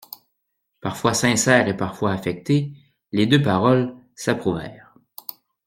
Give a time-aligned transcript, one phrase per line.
[0.79, 2.73] Parfois sincères et parfois affectées,
[3.11, 4.95] les deux paroles s'approuvèrent.